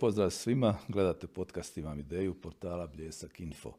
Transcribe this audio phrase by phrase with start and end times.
[0.00, 3.72] Pozdrav svima, gledate podcast Imam ideju portala Bljesak Info.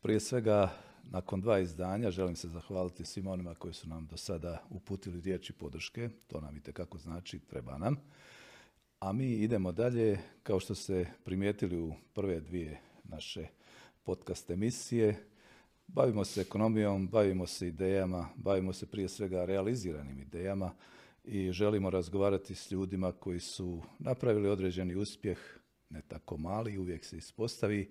[0.00, 0.70] Prije svega,
[1.02, 5.52] nakon dva izdanja želim se zahvaliti svima onima koji su nam do sada uputili riječi
[5.52, 7.96] podrške, to nam i kako znači, treba nam.
[9.00, 13.46] A mi idemo dalje, kao što ste primijetili u prve dvije naše
[14.04, 15.26] podcast emisije,
[15.86, 20.72] bavimo se ekonomijom, bavimo se idejama, bavimo se prije svega realiziranim idejama,
[21.26, 25.38] i želimo razgovarati s ljudima koji su napravili određeni uspjeh,
[25.90, 27.90] ne tako mali, uvijek se ispostavi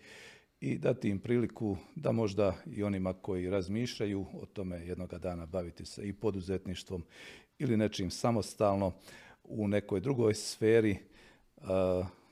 [0.59, 5.85] i dati im priliku da možda i onima koji razmišljaju o tome jednoga dana baviti
[5.85, 7.03] se i poduzetništvom
[7.59, 8.93] ili nečim samostalno
[9.43, 10.98] u nekoj drugoj sferi,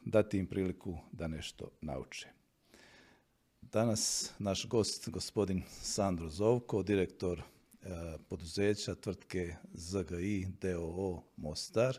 [0.06, 2.28] dati im priliku da nešto nauče.
[3.62, 7.44] Danas naš gost, gospodin Sandro Zovko, direktor
[8.30, 11.98] poduzeća tvrtke ZGI DOO Mostar,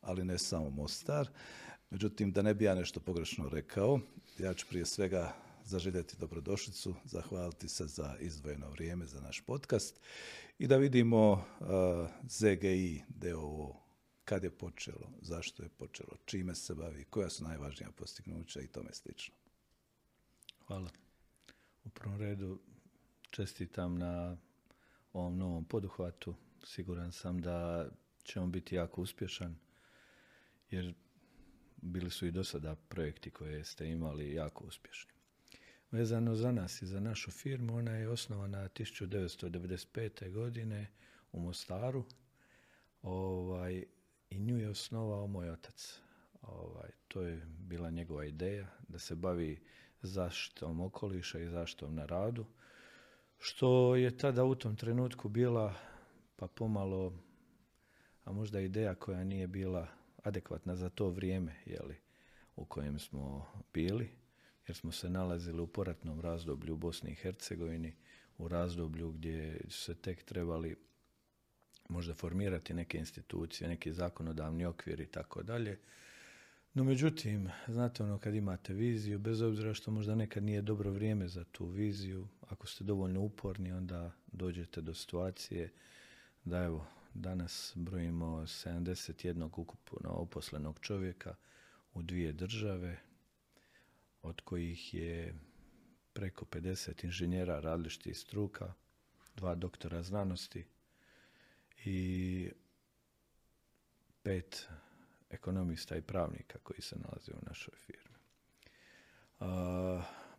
[0.00, 1.28] ali ne samo Mostar.
[1.90, 4.00] Međutim, da ne bi ja nešto pogrešno rekao,
[4.38, 10.00] ja ću prije svega zaželjeti dobrodošlicu, zahvaliti se za izdvojeno vrijeme za naš podcast
[10.58, 11.68] i da vidimo uh,
[12.28, 13.86] ZGI DOO
[14.24, 18.92] kad je počelo, zašto je počelo, čime se bavi, koja su najvažnija postignuća i tome
[18.92, 19.34] slično.
[20.66, 20.90] Hvala.
[21.84, 22.60] U prvom redu
[23.30, 24.36] čestitam na
[25.16, 26.34] ovom novom poduhvatu.
[26.64, 27.88] Siguran sam da
[28.22, 29.56] će on biti jako uspješan,
[30.70, 30.94] jer
[31.76, 35.12] bili su i do sada projekti koje ste imali jako uspješni.
[35.90, 40.32] Vezano za nas i za našu firmu, ona je osnovana 1995.
[40.32, 40.90] godine
[41.32, 42.04] u Mostaru
[43.02, 43.84] ovaj,
[44.30, 46.00] i nju je osnovao moj otac.
[46.42, 49.60] Ovaj, to je bila njegova ideja da se bavi
[50.02, 52.46] zaštitom okoliša i zaštitom na radu
[53.38, 55.74] što je tada u tom trenutku bila
[56.36, 57.12] pa pomalo,
[58.24, 59.88] a možda ideja koja nije bila
[60.22, 61.96] adekvatna za to vrijeme jeli,
[62.56, 64.08] u kojem smo bili,
[64.66, 67.94] jer smo se nalazili u poratnom razdoblju u Bosni i Hercegovini,
[68.38, 70.76] u razdoblju gdje se tek trebali
[71.88, 75.78] možda formirati neke institucije, neki zakonodavni okvir i tako dalje.
[76.76, 81.28] No međutim, znate ono kad imate viziju, bez obzira što možda nekad nije dobro vrijeme
[81.28, 85.72] za tu viziju, ako ste dovoljno uporni onda dođete do situacije
[86.44, 91.34] da evo danas brojimo 71 ukupno oposlenog čovjeka
[91.94, 92.96] u dvije države,
[94.22, 95.34] od kojih je
[96.12, 98.72] preko 50 inženjera različitih struka,
[99.36, 100.64] dva doktora znanosti
[101.84, 102.50] i
[104.22, 104.68] pet
[105.30, 108.16] ekonomista i pravnika koji se nalaze u našoj firmi.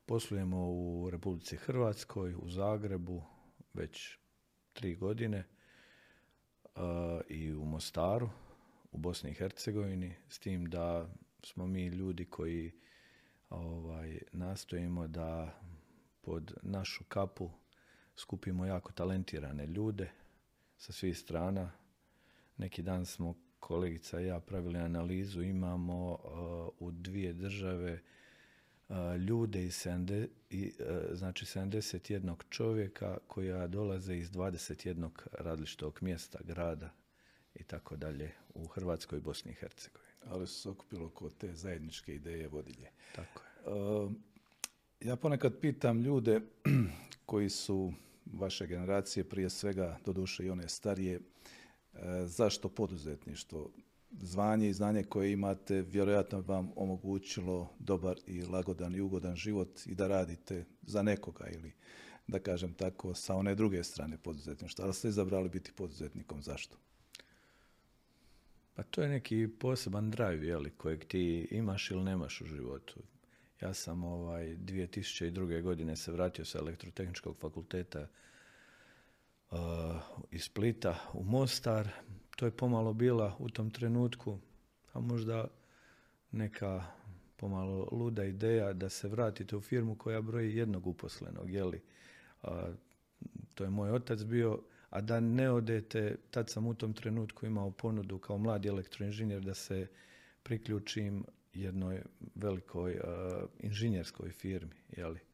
[0.05, 3.23] poslujemo u Republici Hrvatskoj, u Zagrebu,
[3.73, 4.17] već
[4.73, 5.43] tri godine
[7.29, 8.29] i u Mostaru,
[8.91, 11.09] u Bosni i Hercegovini, s tim da
[11.43, 12.71] smo mi ljudi koji
[13.49, 15.59] ovaj, nastojimo da
[16.21, 17.51] pod našu kapu
[18.15, 20.11] skupimo jako talentirane ljude
[20.77, 21.71] sa svih strana.
[22.57, 27.99] Neki dan smo kolegica i ja pravili analizu, imamo uh, u dvije države
[28.89, 28.95] uh,
[29.27, 35.09] ljude iz 70, i, uh, znači 71 čovjeka koja dolaze iz 21
[35.39, 36.89] različitog mjesta, grada
[37.55, 40.11] i tako dalje u Hrvatskoj i Bosni i Hercegovini.
[40.25, 42.89] Ali su se okupilo kod te zajedničke ideje vodilje.
[43.15, 43.47] Tako je.
[44.99, 46.41] Ja ponekad pitam ljude
[47.25, 47.93] koji su
[48.25, 51.19] vaše generacije, prije svega, doduše i one starije,
[52.25, 53.71] Zašto poduzetništvo?
[54.11, 59.95] Zvanje i znanje koje imate vjerojatno vam omogućilo dobar i lagodan i ugodan život i
[59.95, 61.71] da radite za nekoga ili
[62.27, 64.85] da kažem tako sa one druge strane poduzetništva.
[64.85, 66.43] Ali ste izabrali biti poduzetnikom.
[66.43, 66.77] Zašto?
[68.75, 72.99] Pa to je neki poseban drive jeli, kojeg ti imaš ili nemaš u životu.
[73.61, 75.61] Ja sam ovaj 2002.
[75.61, 78.07] godine se vratio sa elektrotehničkog fakulteta
[79.51, 79.57] Uh,
[80.31, 81.89] iz Splita u Mostar.
[82.35, 84.37] To je pomalo bila u tom trenutku,
[84.93, 85.47] a možda
[86.31, 86.83] neka
[87.35, 91.81] pomalo luda ideja da se vratite u firmu koja broji jednog uposlenog, jeli?
[93.55, 94.59] to je moj otac bio,
[94.89, 99.53] a da ne odete, tad sam u tom trenutku imao ponudu kao mladi elektroinženjer da
[99.53, 99.87] se
[100.43, 102.01] priključim jednoj
[102.35, 102.99] velikoj
[103.59, 105.26] inženjerskoj firmi, jeli?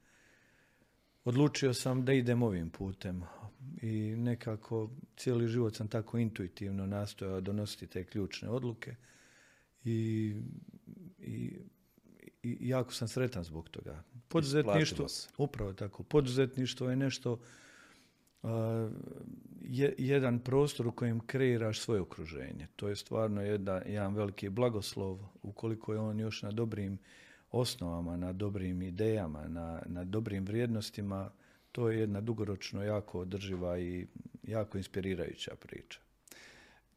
[1.26, 3.24] Odlučio sam da idem ovim putem.
[3.82, 8.96] I nekako cijeli život sam tako intuitivno nastojao donositi te ključne odluke.
[9.84, 10.34] I,
[11.20, 11.58] i,
[12.44, 14.04] i jako sam sretan zbog toga.
[14.28, 17.40] Poduzetništvo, upravo tako, poduzetništvo je nešto
[19.62, 22.68] je, jedan prostor u kojem kreiraš svoje okruženje.
[22.76, 25.20] To je stvarno jedan, jedan veliki blagoslov.
[25.42, 26.98] Ukoliko je on još na dobrim
[27.54, 31.32] osnovama, na dobrim idejama, na, na dobrim vrijednostima,
[31.72, 34.08] to je jedna dugoročno jako održiva i
[34.44, 36.00] jako inspirirajuća priča.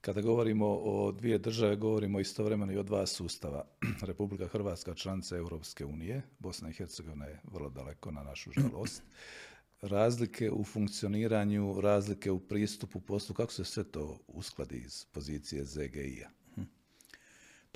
[0.01, 3.65] Kada govorimo o dvije države, govorimo istovremeno i o dva sustava.
[4.09, 9.03] Republika Hrvatska članica Europske unije, Bosna i Hercegovina je vrlo daleko na našu žalost.
[9.81, 16.46] Razlike u funkcioniranju, razlike u pristupu poslu, kako se sve to uskladi iz pozicije ZGI-a?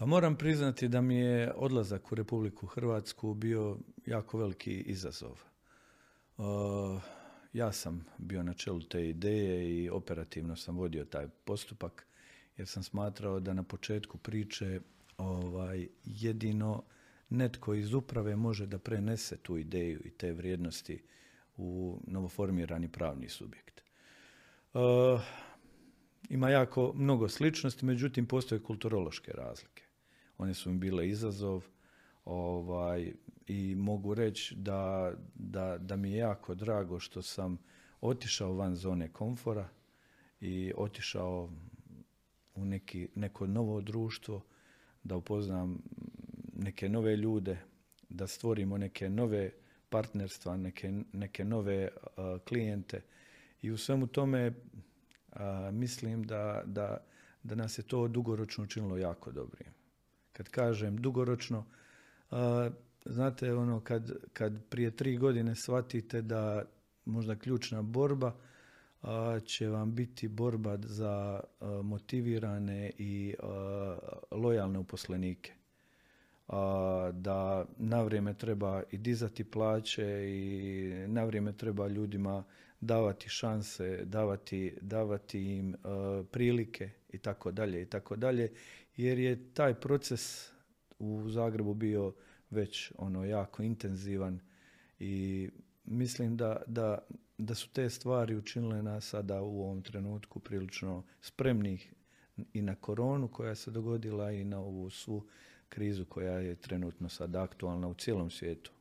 [0.01, 5.43] Pa moram priznati da mi je odlazak u Republiku Hrvatsku bio jako veliki izazov.
[7.53, 12.07] ja sam bio na čelu te ideje i operativno sam vodio taj postupak
[12.57, 14.81] jer sam smatrao da na početku priče
[15.19, 16.83] ovaj, jedino
[17.29, 21.03] netko iz uprave može da prenese tu ideju i te vrijednosti
[21.57, 23.83] u novoformirani pravni subjekt.
[24.75, 24.81] Uh,
[26.29, 29.90] ima jako mnogo sličnosti, međutim postoje kulturološke razlike.
[30.41, 31.65] One su mi bile izazov
[32.25, 33.13] ovaj,
[33.47, 37.59] i mogu reći da, da, da mi je jako drago što sam
[38.01, 39.69] otišao van zone komfora
[40.41, 41.51] i otišao
[42.55, 44.45] u neki, neko novo društvo,
[45.05, 45.83] da upoznam
[46.53, 47.59] neke nove ljude,
[48.09, 49.51] da stvorimo neke nove
[49.89, 51.89] partnerstva, neke, neke nove
[52.49, 53.03] klijente
[53.63, 54.53] i u svemu tome
[55.73, 57.05] mislim da, da,
[57.43, 59.80] da nas je to dugoročno učinilo jako dobrim.
[60.41, 61.65] Kad kažem dugoročno,
[63.05, 66.65] znate ono kad, kad prije tri godine shvatite da
[67.05, 68.33] možda ključna borba
[69.45, 71.41] će vam biti borba za
[71.83, 73.35] motivirane i
[74.31, 75.53] lojalne uposlenike.
[77.13, 82.45] Da na vrijeme treba i dizati plaće i na vrijeme treba ljudima
[82.81, 85.75] davati šanse, davati, davati im
[86.31, 88.53] prilike i tako dalje i tako dalje
[88.97, 90.51] jer je taj proces
[90.99, 92.15] u Zagrebu bio
[92.51, 94.41] već ono jako intenzivan
[94.99, 95.49] i
[95.85, 96.99] mislim da, da
[97.41, 101.93] da su te stvari učinile nas sada u ovom trenutku prilično spremnih
[102.53, 105.27] i na koronu koja se dogodila i na ovu svu
[105.69, 108.73] krizu koja je trenutno sada aktualna u cijelom svijetu.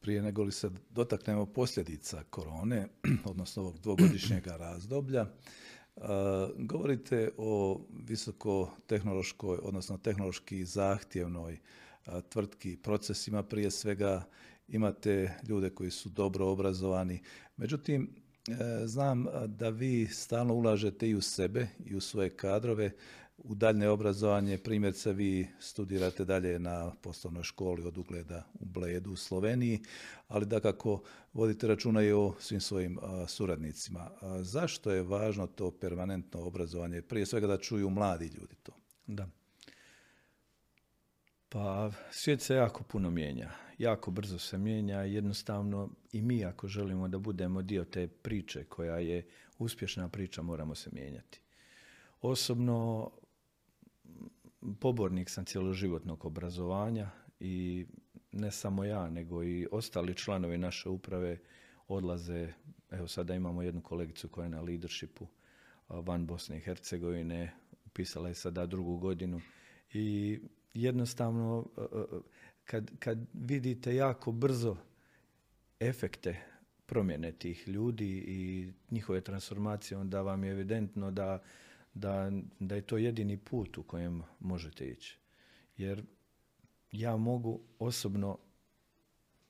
[0.00, 2.88] Prije nego li se dotaknemo posljedica korone,
[3.30, 5.26] odnosno ovog dvogodišnjeg razdoblja,
[6.56, 11.58] govorite o visoko tehnološkoj, odnosno tehnološki zahtjevnoj
[12.28, 14.22] tvrtki, procesima prije svega
[14.68, 17.22] imate ljude koji su dobro obrazovani.
[17.56, 18.10] Međutim,
[18.48, 22.90] e, znam da vi stalno ulažete i u sebe i u svoje kadrove,
[23.38, 29.16] u daljne obrazovanje, primjerce vi studirate dalje na poslovnoj školi od ugleda u Bledu u
[29.16, 29.80] Sloveniji,
[30.28, 31.02] ali da kako
[31.32, 32.98] vodite računa i o svim svojim
[33.28, 34.10] suradnicima.
[34.40, 37.02] zašto je važno to permanentno obrazovanje?
[37.02, 38.72] Prije svega da čuju mladi ljudi to.
[39.06, 39.28] Da.
[41.48, 47.08] Pa svijet se jako puno mijenja jako brzo se mijenja jednostavno i mi ako želimo
[47.08, 49.26] da budemo dio te priče koja je
[49.58, 51.40] uspješna priča moramo se mijenjati.
[52.20, 53.10] Osobno
[54.80, 57.10] pobornik sam cjeloživotnog obrazovanja
[57.40, 57.86] i
[58.32, 61.38] ne samo ja nego i ostali članovi naše uprave
[61.88, 62.52] odlaze,
[62.90, 65.26] evo sada imamo jednu kolegicu koja je na leadershipu
[65.88, 67.52] van Bosne i Hercegovine,
[67.86, 69.40] upisala je sada drugu godinu.
[69.92, 70.38] I
[70.74, 71.66] jednostavno
[72.64, 74.76] kad, kad vidite jako brzo
[75.80, 76.36] efekte
[76.86, 81.42] promjene tih ljudi i njihove transformacije, onda vam je evidentno da,
[81.96, 85.18] da, da je to jedini put u kojem možete ići.
[85.76, 86.02] Jer
[86.92, 88.38] ja mogu osobno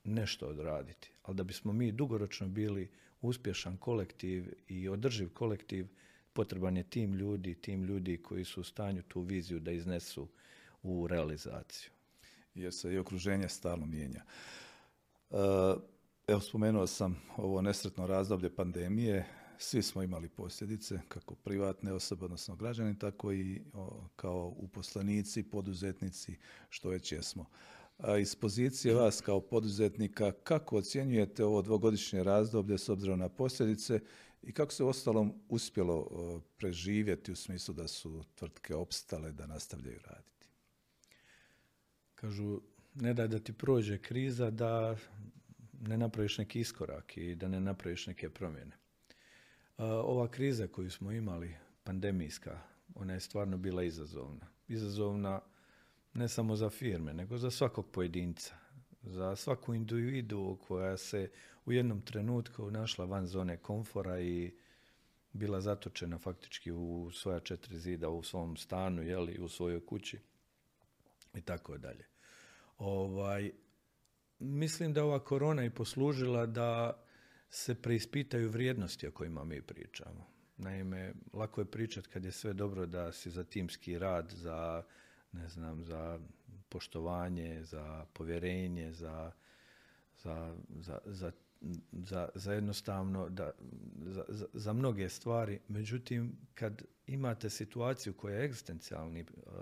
[0.05, 5.87] nešto odraditi, ali da bismo mi dugoročno bili uspješan kolektiv i održiv kolektiv,
[6.33, 10.29] potreban je tim ljudi, tim ljudi koji su u stanju tu viziju da iznesu
[10.83, 11.91] u realizaciju
[12.55, 14.23] jer se i okruženje stalno mijenja.
[15.31, 15.37] E,
[16.27, 19.27] evo, spomenuo sam ovo nesretno razdoblje pandemije.
[19.59, 23.63] Svi smo imali posljedice, kako privatne osobe, odnosno građani, tako i
[24.17, 26.37] kao uposlenici, poduzetnici,
[26.69, 27.47] što već jesmo.
[28.21, 34.01] Iz pozicije vas kao poduzetnika, kako ocjenjujete ovo dvogodišnje razdoblje s obzirom na posljedice
[34.43, 36.09] i kako se ostalom uspjelo
[36.57, 40.49] preživjeti u smislu da su tvrtke opstale, da nastavljaju raditi?
[42.15, 42.61] Kažu,
[42.95, 44.97] ne daj da ti prođe kriza da
[45.81, 48.86] ne napraviš neki iskorak i da ne napraviš neke promjene.
[49.79, 52.59] Ova kriza koju smo imali, pandemijska,
[52.95, 54.47] ona je stvarno bila izazovna.
[54.69, 55.41] Izazovna
[56.15, 58.55] ne samo za firme, nego za svakog pojedinca.
[59.03, 61.31] Za svaku individu koja se
[61.65, 64.55] u jednom trenutku našla van zone komfora i
[65.33, 70.19] bila zatočena faktički u svoja četiri zida u svom stanu, jeli, u svojoj kući
[71.35, 72.05] i tako dalje.
[72.79, 73.53] Ovaj,
[74.39, 77.03] mislim da ova korona i poslužila da
[77.49, 80.27] se preispitaju vrijednosti o kojima mi pričamo.
[80.57, 84.83] Naime, lako je pričati kad je sve dobro da si za timski rad, za
[85.33, 86.21] ne znam, za
[86.69, 89.33] poštovanje, za povjerenje, za,
[90.17, 91.33] za, za, za
[92.35, 93.51] za, jednostavno da,
[94.05, 95.61] za, za, mnoge stvari.
[95.69, 99.53] Međutim, kad imate situaciju koja je egzistencijalni uh,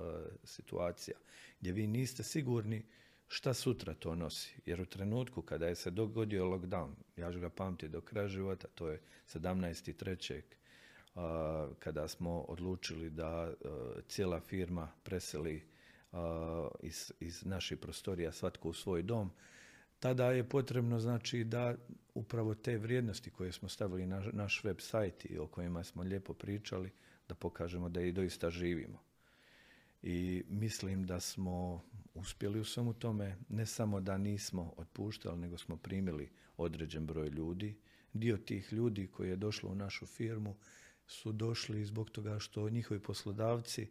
[0.45, 1.17] situacija,
[1.61, 2.87] gdje vi niste sigurni
[3.35, 4.55] šta sutra to nosi.
[4.67, 8.69] Jer u trenutku kada je se dogodio lockdown, ja ću ga pamtiti do kraja života,
[8.75, 10.41] to je 17.3.
[11.15, 13.71] Uh, kada smo odlučili da uh,
[14.09, 15.63] cijela firma preseli
[16.13, 16.19] uh,
[16.83, 19.31] iz, iz naših prostorija svatko u svoj dom,
[19.99, 21.75] tada je potrebno znači da
[22.15, 26.35] upravo te vrijednosti koje smo stavili na naš web sajt i o kojima smo lijepo
[26.35, 26.91] pričali,
[27.29, 28.99] da pokažemo da i doista živimo.
[30.03, 35.77] I mislim da smo uspjeli u svemu tome, ne samo da nismo otpuštali, nego smo
[35.77, 37.77] primili određen broj ljudi.
[38.13, 40.57] Dio tih ljudi koji je došlo u našu firmu
[41.07, 43.89] su došli zbog toga što njihovi poslodavci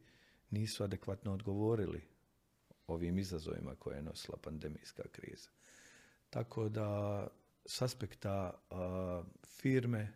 [0.50, 2.02] nisu adekvatno odgovorili
[2.88, 5.50] ovim izazovima koje je nosila pandemijska kriza.
[6.30, 7.28] Tako da
[7.66, 8.54] s aspekta
[9.46, 10.14] firme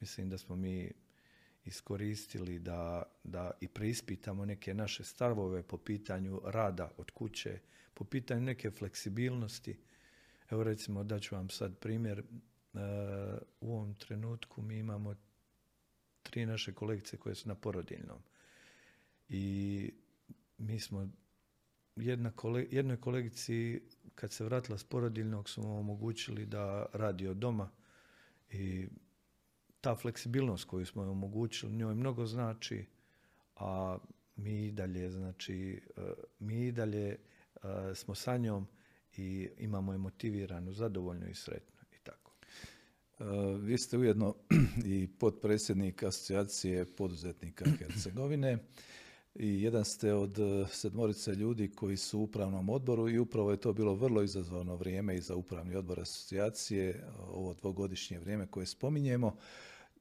[0.00, 0.92] mislim da smo mi
[1.64, 7.58] iskoristili da, da i preispitamo neke naše stavove po pitanju rada od kuće,
[7.94, 9.76] po pitanju neke fleksibilnosti.
[10.50, 12.24] Evo recimo da ću vam sad primjer, e,
[13.60, 15.14] u ovom trenutku mi imamo
[16.22, 18.18] tri naše kolegice koje su na porodiljnom.
[19.28, 19.90] I
[20.58, 21.08] mi smo
[21.96, 22.32] jedna
[22.70, 23.82] jednoj kolegici
[24.14, 27.70] kad se vratila s porodiljnog smo omogućili da radi od doma
[28.50, 28.88] i
[29.84, 32.84] ta fleksibilnost koju smo omogućili njoj mnogo znači,
[33.56, 33.98] a
[34.36, 36.00] mi i dalje, znači, e,
[36.38, 37.18] mi i dalje e,
[37.94, 38.66] smo sa njom
[39.16, 42.32] i imamo je motiviranu, zadovoljnu i sretnu i tako.
[43.18, 43.24] E,
[43.60, 44.34] vi ste ujedno
[44.96, 48.58] i potpredsjednik asocijacije poduzetnika Hercegovine
[49.34, 53.56] i jedan ste od e, sedmorice ljudi koji su u upravnom odboru i upravo je
[53.56, 59.36] to bilo vrlo izazovno vrijeme i za upravni odbor asocijacije, ovo dvogodišnje vrijeme koje spominjemo.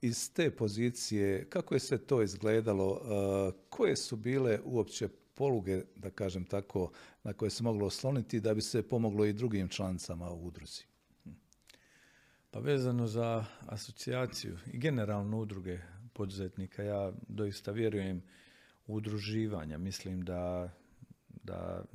[0.02, 6.10] Iz te pozicije, kako je sve to izgledalo, e, koje su bile uopće poluge, da
[6.10, 6.92] kažem tako,
[7.24, 10.84] na koje se moglo osloniti da bi se pomoglo i drugim člancama u udruzi?
[12.52, 15.80] Pa vezano za asocijaciju i generalno udruge
[16.14, 18.22] poduzetnika, ja doista vjerujem
[18.88, 19.78] udruživanja.
[19.78, 20.70] Mislim da,
[21.30, 21.86] da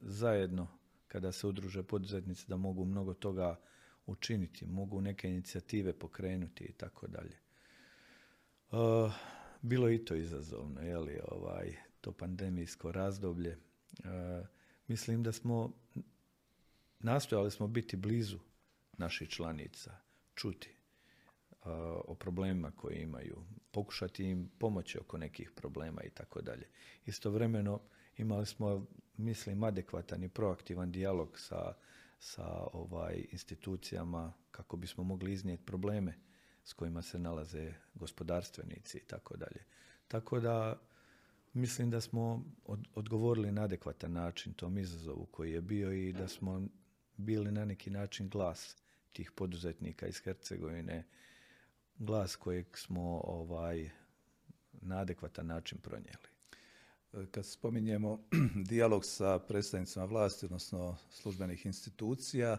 [0.00, 0.68] zajedno
[1.08, 3.60] kada se udruže poduzetnici da mogu mnogo toga
[4.06, 7.36] učiniti, mogu neke inicijative pokrenuti i tako dalje.
[8.70, 9.12] Uh,
[9.62, 13.58] bilo je i to izazovno, je li, ovaj, to pandemijsko razdoblje.
[13.98, 14.46] Uh,
[14.86, 15.72] mislim da smo,
[16.98, 18.38] nastojali smo biti blizu
[18.98, 19.96] naših članica,
[20.34, 20.77] čuti
[22.04, 23.36] o problemima koje imaju,
[23.70, 26.66] pokušati im pomoći oko nekih problema i tako dalje.
[27.06, 27.80] Istovremeno
[28.16, 31.74] imali smo, mislim, adekvatan i proaktivan dijalog sa,
[32.18, 36.14] sa ovaj institucijama kako bismo mogli iznijeti probleme
[36.64, 39.64] s kojima se nalaze gospodarstvenici i tako dalje.
[40.08, 40.78] Tako da
[41.52, 42.44] mislim da smo
[42.94, 46.62] odgovorili na adekvatan način tom izazovu koji je bio i da smo
[47.16, 48.76] bili na neki način glas
[49.12, 51.04] tih poduzetnika iz Hercegovine
[51.98, 53.90] glas kojeg smo ovaj,
[54.72, 56.28] na adekvatan način pronijeli.
[57.30, 58.20] Kad spominjemo
[58.70, 62.56] dijalog sa predstavnicima vlasti, odnosno službenih institucija,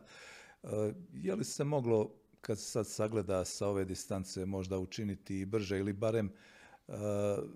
[1.13, 5.79] je li se moglo, kad se sad sagleda sa ove distance, možda učiniti i brže
[5.79, 6.31] ili barem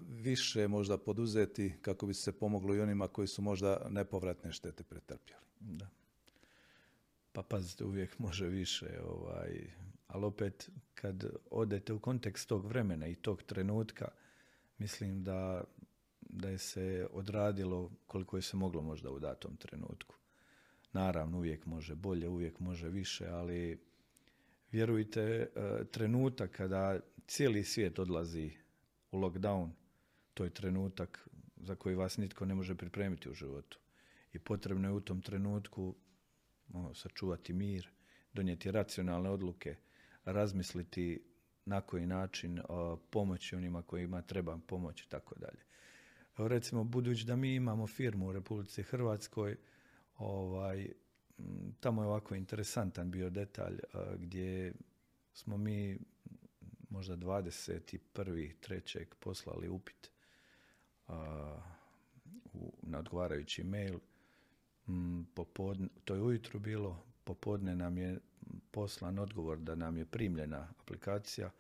[0.09, 5.43] više možda poduzeti kako bi se pomoglo i onima koji su možda nepovratne štete pretrpjeli?
[5.59, 5.87] Da.
[7.31, 8.99] Pa pazite, uvijek može više.
[9.05, 9.71] Ovaj,
[10.13, 14.08] ali opet kad odete u kontekst tog vremena i tog trenutka,
[14.77, 15.63] mislim da,
[16.22, 20.15] da je se odradilo koliko je se moglo možda u datom trenutku.
[20.91, 23.79] Naravno, uvijek može bolje, uvijek može više, ali
[24.72, 25.48] vjerujte, e,
[25.91, 28.51] trenutak kada cijeli svijet odlazi
[29.12, 29.70] u lockdown,
[30.34, 33.79] to je trenutak za koji vas nitko ne može pripremiti u životu.
[34.34, 35.96] I potrebno je u tom trenutku
[36.74, 37.89] ono, sačuvati mir,
[38.34, 39.75] donijeti racionalne odluke,
[40.25, 41.24] razmisliti
[41.65, 42.62] na koji način
[43.10, 45.63] pomoći onima kojima treba pomoć i tako dalje.
[46.38, 49.56] Recimo, budući da mi imamo firmu u Republici Hrvatskoj,
[50.18, 50.89] ovaj,
[51.80, 53.80] tamo je ovako interesantan bio detalj
[54.18, 54.74] gdje
[55.34, 56.00] smo mi,
[56.89, 58.53] možda 21.
[58.60, 60.12] trećeg poslali upit
[62.53, 64.00] u, na odgovarajući mail.
[64.88, 68.20] Mm, popodne, to je ujutro bilo, popodne nam je
[68.74, 71.51] poslan odgovor da nam je primljena aplikacija.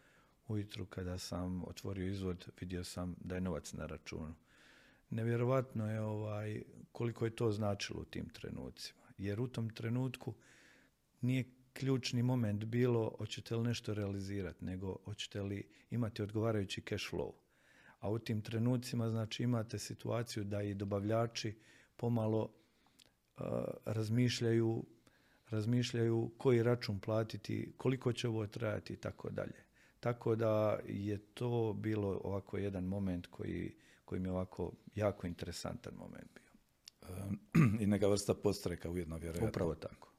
[0.47, 4.35] Ujutru kada sam otvorio izvod vidio sam da je novac na računu.
[5.09, 9.03] Nevjerovatno je ovaj, koliko je to značilo u tim trenucima.
[9.17, 10.33] Jer u tom trenutku
[11.21, 17.31] nije ključni moment bilo hoćete li nešto realizirati, nego hoćete li imati odgovarajući cash flow.
[17.99, 21.55] A u tim trenucima znači imate situaciju da i dobavljači
[21.95, 23.45] pomalo uh,
[23.85, 24.83] razmišljaju
[25.49, 29.63] razmišljaju koji račun platiti, koliko će ovo trajati i tako dalje.
[29.99, 35.93] Tako da je to bilo ovako jedan moment koji, koji mi je ovako jako interesantan
[35.95, 36.43] moment bio.
[37.83, 39.49] I neka vrsta postreka ujedno vjerojatno.
[39.49, 40.13] Upravo tako.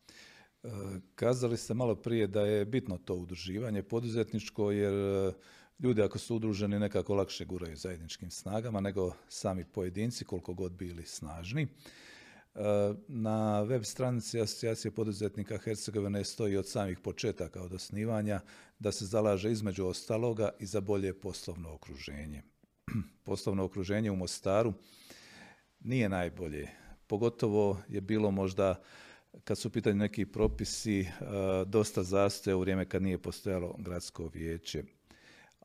[0.62, 0.68] E,
[1.14, 5.32] kazali ste malo prije da je bitno to udruživanje poduzetničko jer e,
[5.78, 11.06] ljudi ako su udruženi nekako lakše guraju zajedničkim snagama nego sami pojedinci koliko god bili
[11.06, 11.68] snažni.
[13.08, 18.40] Na web stranici Asocijacije poduzetnika Hercegovine stoji od samih početaka od osnivanja
[18.78, 22.42] da se zalaže između ostaloga i za bolje poslovno okruženje.
[23.24, 24.72] Poslovno okruženje u Mostaru
[25.80, 26.68] nije najbolje.
[27.06, 28.82] Pogotovo je bilo možda
[29.44, 31.06] kad su u pitanju neki propisi e,
[31.66, 34.84] dosta zastoja u vrijeme kad nije postojalo gradsko vijeće.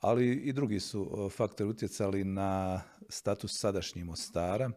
[0.02, 4.72] Ali i drugi su e, faktori utjecali na status sadašnjih Mostara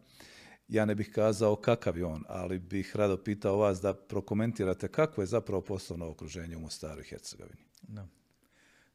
[0.73, 5.21] ja ne bih kazao kakav je on, ali bih rado pitao vas da prokomentirate kako
[5.21, 7.62] je zapravo poslovno okruženje u Mostaru i Hercegovini.
[7.83, 8.07] Da.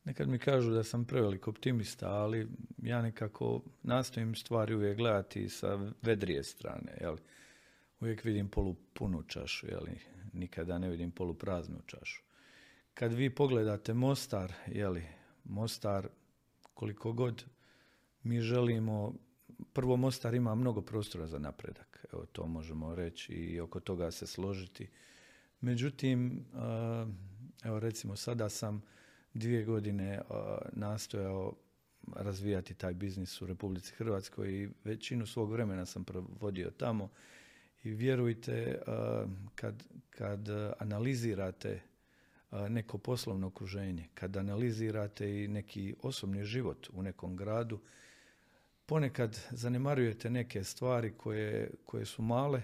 [0.04, 5.92] Nekad mi kažu da sam prevelik optimista, ali ja nekako nastojim stvari uvijek gledati sa
[6.02, 6.98] vedrije strane.
[7.02, 7.18] Jel?
[8.00, 9.86] Uvijek vidim polu punu čašu, jel?
[10.34, 12.24] nikada ne vidim polu praznu čašu.
[12.94, 15.04] Kad vi pogledate Mostar, jeli,
[15.44, 16.10] Mostar,
[16.74, 17.46] koliko god
[18.24, 19.14] mi želimo
[19.74, 24.28] prvo Mostar ima mnogo prostora za napredak, evo to možemo reći i oko toga se
[24.28, 24.90] složiti.
[25.62, 26.46] Međutim,
[27.64, 28.82] evo recimo sada sam
[29.34, 30.22] dvije godine
[30.72, 31.54] nastojao
[32.16, 37.10] razvijati taj biznis u Republici Hrvatskoj i većinu svog vremena sam provodio tamo
[37.84, 38.82] i vjerujte
[39.56, 41.82] kad, kad analizirate
[42.70, 47.80] neko poslovno okruženje, kad analizirate i neki osobni život u nekom gradu,
[48.88, 52.62] ponekad zanemarujete neke stvari koje, koje su male,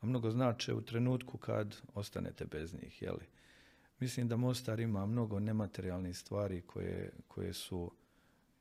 [0.00, 3.02] a mnogo znače u trenutku kad ostanete bez njih.
[3.02, 3.24] Jeli?
[3.98, 7.92] Mislim da Mostar ima mnogo nematerijalnih stvari koje, koje su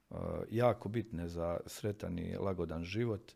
[0.10, 0.18] uh,
[0.52, 3.32] jako bitne za sretan i lagodan život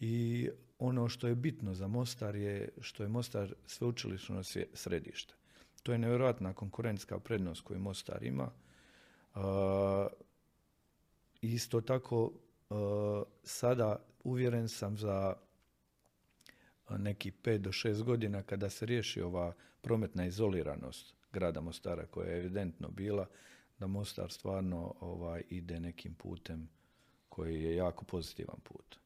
[0.00, 0.48] i
[0.78, 4.42] ono što je bitno za Mostar je što je Mostar sveučilišno
[4.74, 5.34] središte.
[5.82, 8.50] To je nevjerojatna konkurentska prednost koju Mostar ima.
[9.34, 9.42] Uh,
[11.40, 12.32] isto tako
[13.42, 15.36] sada uvjeren sam za
[16.90, 22.38] neki 5 do 6 godina kada se riješi ova prometna izoliranost grada Mostara koja je
[22.38, 23.26] evidentno bila
[23.78, 26.68] da Mostar stvarno ovaj ide nekim putem
[27.28, 28.98] koji je jako pozitivan put.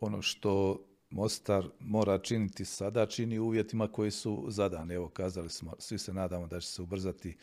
[0.00, 4.94] Ono što Mostar mora činiti sada, čini uvjetima koji su zadani.
[4.94, 7.36] Evo, kazali smo, svi se nadamo da će se ubrzati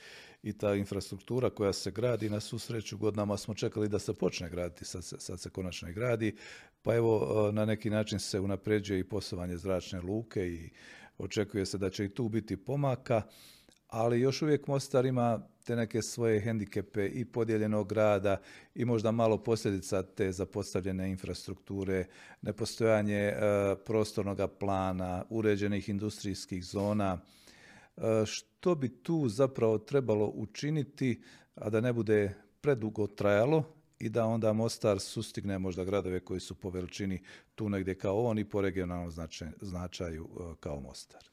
[0.43, 2.29] i ta infrastruktura koja se gradi.
[2.29, 5.93] Na susreću godinama smo čekali da se počne graditi, sad se, sad se konačno i
[5.93, 6.35] gradi.
[6.81, 10.69] Pa evo, na neki način se unapređuje i poslovanje zračne luke i
[11.17, 13.21] očekuje se da će i tu biti pomaka
[13.93, 18.37] ali još uvijek Mostar ima te neke svoje hendikepe i podijeljenog grada
[18.75, 22.05] i možda malo posljedica te zapostavljene infrastrukture,
[22.41, 23.35] nepostojanje e,
[23.85, 27.17] prostornog plana, uređenih industrijskih zona.
[27.97, 31.21] E, što bi tu zapravo trebalo učiniti,
[31.55, 36.55] a da ne bude predugo trajalo i da onda Mostar sustigne možda gradove koji su
[36.55, 37.23] po veličini
[37.55, 39.11] tu negdje kao on i po regionalnom
[39.61, 41.32] značaju e, kao Mostar?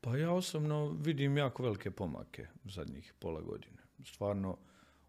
[0.00, 3.82] Pa ja osobno vidim jako velike pomake zadnjih pola godine.
[4.04, 4.56] Stvarno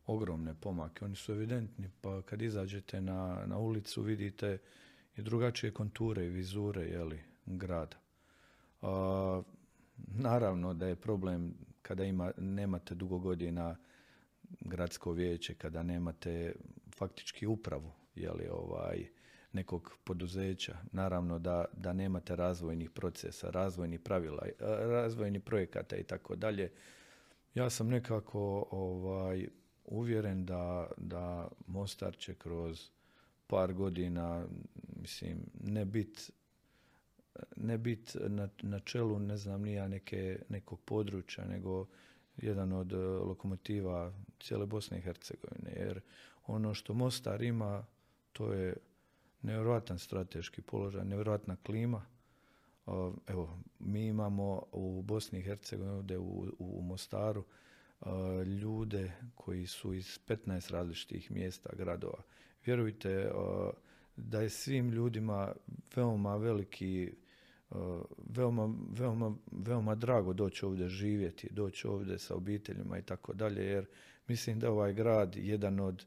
[0.05, 1.05] ogromne pomake.
[1.05, 4.57] Oni su evidentni, pa kad izađete na, na ulicu vidite
[5.17, 7.97] i drugačije konture i vizure jeli, grada.
[8.81, 9.41] A,
[10.07, 13.75] naravno da je problem kada ima, nemate dugo godina
[14.59, 16.55] gradsko vijeće, kada nemate
[16.95, 19.07] faktički upravu, jeli, ovaj,
[19.53, 20.77] nekog poduzeća.
[20.91, 24.53] Naravno da, da nemate razvojnih procesa, razvojnih pravila, e,
[24.85, 26.71] razvojnih projekata i tako dalje.
[27.55, 29.47] Ja sam nekako ovaj,
[29.85, 32.89] uvjeren da, da Mostar će kroz
[33.47, 34.45] par godina,
[35.01, 36.31] mislim, ne bit
[37.55, 41.87] ne bit na, na čelu, ne znam, nija neke, nekog područja, nego
[42.37, 42.93] jedan od
[43.27, 46.01] lokomotiva cijele Bosne i Hercegovine, jer
[46.47, 47.85] ono što Mostar ima,
[48.33, 48.77] to je
[49.41, 52.05] nevjerojatan strateški položaj, nevjerojatna klima.
[53.27, 57.43] Evo, mi imamo u Bosni i Hercegovini, ovdje u, u Mostaru,
[58.61, 62.23] ljude koji su iz 15 različitih mjesta, gradova.
[62.65, 63.31] Vjerujte
[64.15, 65.53] da je svim ljudima
[65.95, 67.13] veoma veliki,
[68.29, 73.85] veoma, veoma, veoma drago doći ovdje živjeti, doći ovdje sa obiteljima i tako dalje, jer
[74.27, 76.05] mislim da ovaj grad jedan od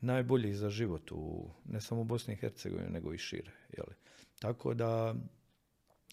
[0.00, 3.52] najboljih za život u, ne samo u Bosni i Hercegovini, nego i šire.
[3.76, 3.94] Jeli.
[4.38, 5.14] Tako da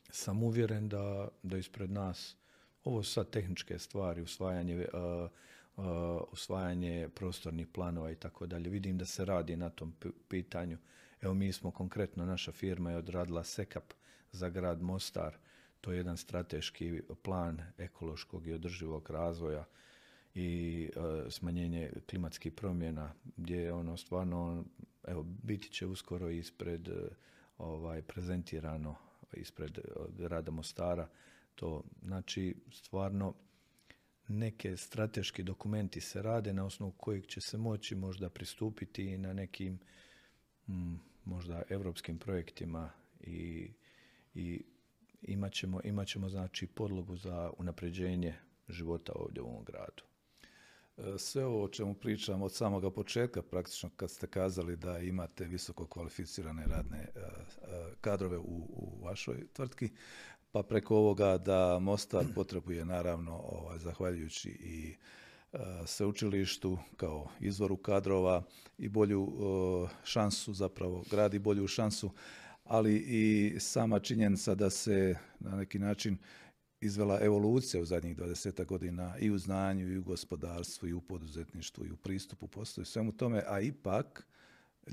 [0.09, 2.37] sam uvjeren da, da ispred nas
[2.83, 5.29] ovo su sad tehničke stvari, usvajanje, uh,
[5.85, 8.69] uh, usvajanje prostornih planova i tako dalje.
[8.69, 9.95] Vidim da se radi na tom
[10.27, 10.77] pitanju.
[11.21, 13.93] Evo mi smo konkretno, naša firma je odradila sekap
[14.31, 15.37] za grad Mostar.
[15.81, 19.65] To je jedan strateški plan ekološkog i održivog razvoja
[20.37, 24.65] i uh, smanjenje klimatskih promjena gdje je ono stvarno
[25.07, 26.89] evo biti će uskoro ispred
[27.57, 28.95] ovaj prezentirano
[29.33, 29.79] ispred
[30.17, 31.07] grada Mostara
[31.55, 33.33] to znači stvarno
[34.27, 39.33] neke strateški dokumenti se rade na osnovu kojeg će se moći možda pristupiti i na
[39.33, 39.79] nekim
[40.67, 40.95] mm,
[41.25, 43.71] možda europskim projektima i,
[44.33, 44.63] i
[45.21, 48.35] imat, ćemo, imat ćemo znači podlogu za unapređenje
[48.69, 50.03] života ovdje u ovom gradu.
[50.97, 55.45] E, sve ovo o čemu pričam od samoga početka, praktično kad ste kazali da imate
[55.45, 59.89] visoko kvalificirane radne e, e, kadrove u, u vašoj tvrtki,
[60.51, 64.95] pa preko ovoga da Mostar potrebuje naravno ovaj, zahvaljujući i
[65.85, 68.43] sveučilištu kao izvoru kadrova
[68.77, 69.27] i bolju
[70.03, 72.11] šansu zapravo gradi bolju šansu
[72.63, 76.17] ali i sama činjenica da se na neki način
[76.81, 81.85] izvela evolucija u zadnjih 20 godina i u znanju i u gospodarstvu i u poduzetništvu
[81.85, 84.27] i u pristupu poslu i svemu tome, a ipak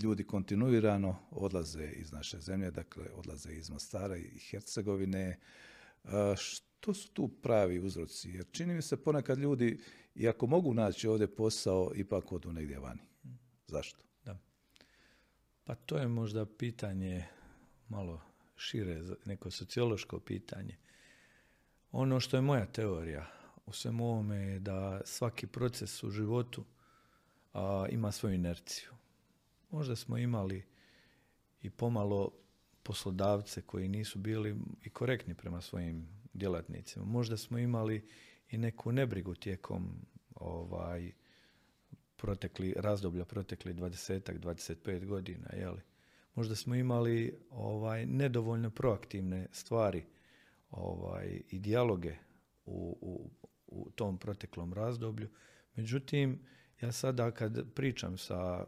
[0.02, 5.38] ljudi kontinuirano odlaze iz naše zemlje, dakle odlaze iz Mostara i Hercegovine.
[6.36, 8.30] Što su tu pravi uzroci?
[8.30, 9.80] Jer čini mi se ponekad ljudi,
[10.14, 13.00] i ako mogu naći ovdje posao, ipak odu negdje vani.
[13.66, 14.04] Zašto?
[14.24, 14.38] Da.
[15.64, 17.24] Pa to je možda pitanje
[17.88, 18.20] malo
[18.56, 20.76] šire, neko sociološko pitanje.
[21.96, 23.26] Ono što je moja teorija
[23.66, 26.64] u svemu ovome je da svaki proces u životu
[27.90, 28.90] ima svoju inerciju.
[29.70, 30.64] Možda smo imali
[31.62, 32.30] i pomalo
[32.82, 37.04] poslodavce koji nisu bili i korektni prema svojim djelatnicima.
[37.04, 38.08] Možda smo imali
[38.50, 41.12] i neku nebrigu tijekom ovaj
[42.16, 45.80] protekli razdoblja protekli 20 25 godina, jeli.
[46.34, 50.04] Možda smo imali ovaj nedovoljno proaktivne stvari
[50.76, 52.16] ovaj i dijaloge
[52.66, 53.30] u, u,
[53.66, 55.28] u tom proteklom razdoblju.
[55.76, 56.40] Međutim,
[56.80, 58.66] ja sada kad pričam sa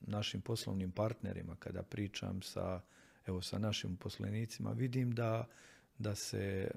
[0.00, 2.80] našim poslovnim partnerima, kada pričam sa,
[3.26, 5.46] evo, sa našim poslenicima, vidim da,
[5.98, 6.70] da se,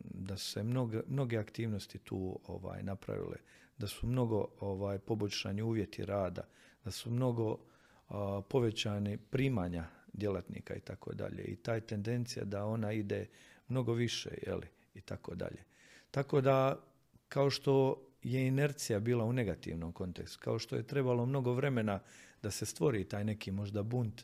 [0.00, 3.36] da se mnoge, mnoge aktivnosti tu ovaj, napravile,
[3.78, 6.42] da su mnogo ovaj, poboljšani uvjeti rada,
[6.84, 7.58] da su mnogo
[8.08, 11.42] a, povećane primanja djelatnika i tako dalje.
[11.42, 13.26] I taj tendencija da ona ide
[13.68, 14.30] mnogo više,
[14.94, 15.64] i tako dalje.
[16.10, 16.80] Tako da,
[17.28, 22.00] kao što je inercija bila u negativnom kontekstu, kao što je trebalo mnogo vremena
[22.42, 24.22] da se stvori taj neki možda bunt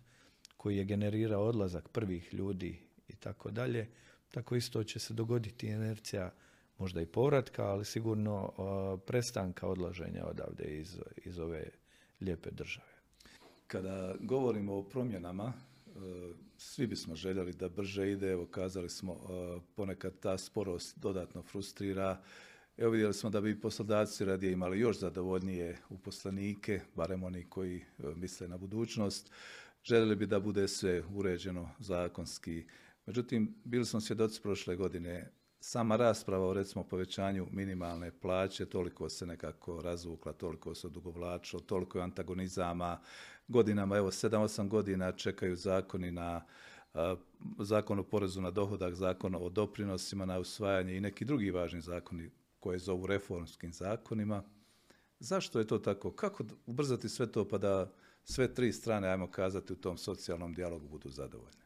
[0.57, 2.79] koji je generirao odlazak prvih ljudi
[3.09, 3.89] i tako dalje,
[4.31, 6.33] tako isto će se dogoditi inercija
[6.79, 8.53] možda i povratka, ali sigurno
[9.07, 11.65] prestanka odlaženja odavde iz, iz ove
[12.21, 12.93] lijepe države.
[13.67, 15.53] Kada govorimo o promjenama,
[16.57, 22.23] svi bismo željeli da brže ide, evo kazali smo, e, ponekad ta sporost dodatno frustrira,
[22.77, 27.83] Evo vidjeli smo da bi poslodavci radije imali još zadovoljnije uposlenike, barem oni koji e,
[28.17, 29.31] misle na budućnost.
[29.85, 32.65] Željeli bi da bude sve uređeno zakonski.
[33.07, 35.31] Međutim, bili smo svjedoci prošle godine
[35.65, 41.99] sama rasprava o recimo povećanju minimalne plaće toliko se nekako razvukla, toliko se odugovlačilo, toliko
[41.99, 43.01] je antagonizama.
[43.49, 46.45] Godinama, evo 7-8 godina čekaju zakoni na
[47.59, 52.31] zakon o porezu na dohodak, zakon o doprinosima na usvajanje i neki drugi važni zakoni
[52.61, 54.43] koje zovu reformskim zakonima.
[55.19, 56.11] Zašto je to tako?
[56.11, 57.93] Kako ubrzati sve to pa da
[58.25, 61.63] sve tri strane, ajmo kazati, u tom socijalnom dijalogu budu zadovoljne?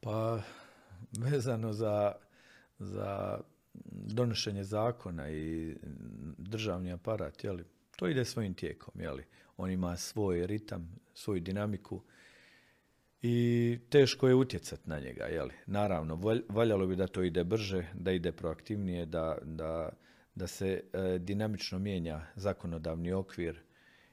[0.00, 0.40] Pa,
[1.18, 2.12] vezano za,
[2.78, 3.40] za
[3.92, 5.76] donošenje zakona i
[6.38, 7.64] državni aparat, jeli,
[7.96, 9.00] to ide svojim tijekom.
[9.00, 9.24] Jeli.
[9.56, 12.02] On ima svoj ritam, svoju dinamiku
[13.22, 15.24] i teško je utjecati na njega.
[15.24, 15.52] Jeli?
[15.66, 19.88] Naravno, valjalo bi da to ide brže, da ide proaktivnije, da, da,
[20.34, 23.60] da se e, dinamično mijenja zakonodavni okvir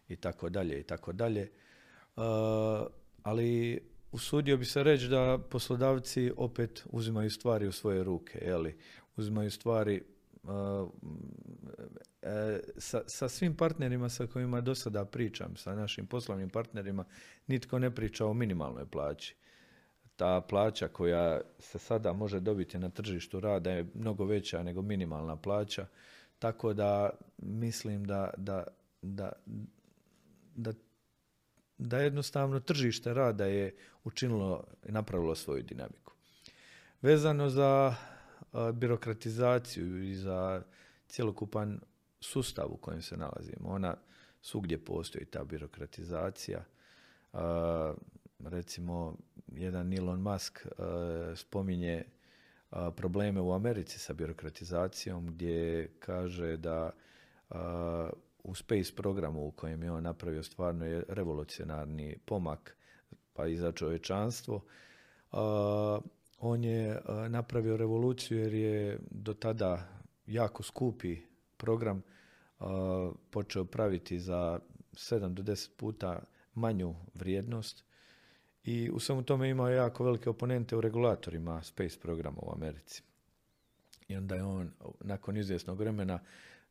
[0.08, 1.41] i tako dalje i tako dalje.
[1.41, 1.52] E,
[3.24, 8.78] ali usudio bi se reći da poslodavci opet uzimaju stvari u svoje ruke, jeli?
[9.15, 10.04] uzimaju stvari
[12.21, 17.06] e, sa, sa svim partnerima sa kojima do sada pričam, sa našim poslovnim partnerima,
[17.47, 19.36] nitko ne priča o minimalnoj plaći.
[20.15, 25.36] Ta plaća koja se sada može dobiti na tržištu rada je mnogo veća nego minimalna
[25.36, 25.86] plaća,
[26.39, 28.63] tako da mislim da, da,
[29.02, 29.32] da,
[30.56, 30.74] da
[31.82, 36.13] da jednostavno tržište rada je učinilo i napravilo svoju dinamiku.
[37.02, 37.96] Vezano za
[38.74, 40.63] birokratizaciju i za
[41.08, 41.80] cjelokupan
[42.20, 43.70] sustav u kojem se nalazimo.
[43.70, 43.96] Ona
[44.41, 46.63] svugdje postoji ta birokratizacija.
[48.39, 49.17] recimo,
[49.48, 50.67] jedan Elon Musk
[51.36, 52.04] spominje
[52.96, 56.91] probleme u Americi sa birokratizacijom gdje kaže da
[58.43, 62.77] u Space programu u kojem je on napravio stvarno je revolucionarni pomak
[63.34, 64.62] pa i za čovječanstvo.
[66.39, 69.88] On je napravio revoluciju jer je do tada
[70.25, 71.17] jako skupi
[71.58, 72.04] program
[73.30, 74.60] počeo praviti za
[74.93, 76.23] 7 do 10 puta
[76.54, 77.84] manju vrijednost
[78.63, 83.04] i u svemu tome imao jako velike oponente u regulatorima Space programa u Americi.
[84.08, 86.19] I onda je on nakon izvjesnog vremena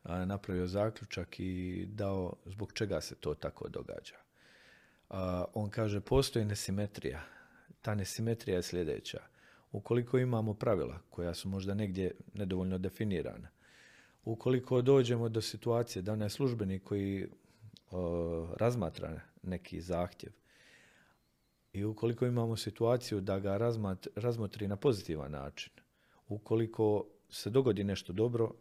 [0.04, 4.16] napravio zaključak i dao zbog čega se to tako događa.
[5.54, 7.22] On kaže postoji nesimetrija.
[7.82, 9.20] Ta nesimetrija je sljedeća.
[9.72, 13.48] Ukoliko imamo pravila koja su možda negdje nedovoljno definirana,
[14.24, 17.28] ukoliko dođemo do situacije da onaj službenik koji
[18.56, 20.32] razmatra neki zahtjev
[21.72, 23.72] i ukoliko imamo situaciju da ga
[24.16, 25.72] razmotri na pozitivan način,
[26.28, 28.52] ukoliko se dogodi nešto dobro,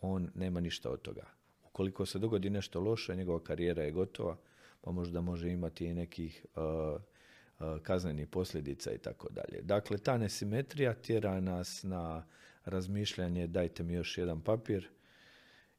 [0.00, 1.26] on nema ništa od toga.
[1.64, 4.36] Ukoliko se dogodi nešto loše, njegova karijera je gotova,
[4.80, 9.62] pa možda može imati i nekih uh, uh, kaznenih posljedica i tako dalje.
[9.62, 12.26] Dakle, ta nesimetrija tjera nas na
[12.64, 14.88] razmišljanje dajte mi još jedan papir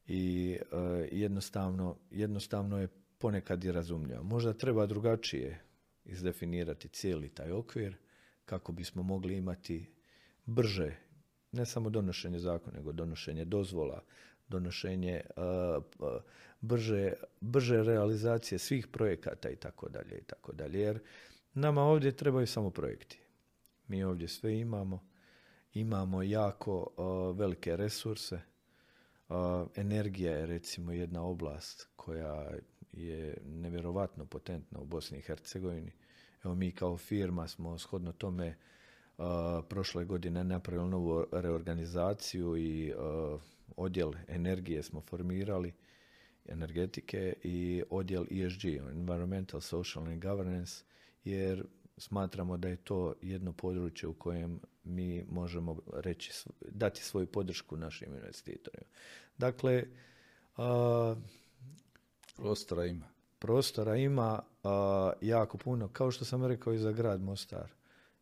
[0.08, 0.80] i uh,
[1.12, 4.24] jednostavno, jednostavno je ponekad i razumljivo.
[4.24, 5.62] Možda treba drugačije
[6.06, 7.98] izdefinirati cijeli taj okvir
[8.46, 9.90] kako bismo mogli imati
[10.46, 10.96] brže
[11.52, 14.04] ne samo donošenje zakona, nego donošenje dozvola,
[14.48, 16.22] donošenje uh,
[16.62, 20.80] brže, brže realizacije svih projekata i tako dalje i tako dalje.
[20.80, 21.00] Jer
[21.54, 23.20] nama ovdje trebaju samo projekti.
[23.88, 25.08] Mi ovdje sve imamo.
[25.74, 26.94] Imamo jako
[27.38, 28.40] velike resurse.
[29.76, 32.52] energija je recimo jedna oblast koja
[32.92, 35.92] je nevjerovatno potentna u Bosni i Hercegovini.
[36.44, 38.58] Evo mi kao firma smo shodno tome
[39.70, 42.94] prošle godine napravili novu reorganizaciju i
[43.78, 45.74] odjel energije smo formirali,
[46.46, 50.84] energetike i odjel ESG, Environmental, Social and Governance,
[51.24, 51.66] jer
[51.98, 58.14] smatramo da je to jedno područje u kojem mi možemo reći, dati svoju podršku našim
[58.14, 58.88] investitorima.
[59.38, 59.84] Dakle,
[62.36, 63.06] prostora ima.
[63.40, 64.42] Prostora ima
[65.22, 67.77] jako puno, kao što sam rekao i za grad Mostar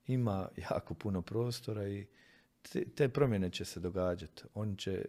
[0.08, 2.06] ima jako puno prostora i
[2.96, 4.44] te, promjene će se događati.
[4.54, 5.06] On će,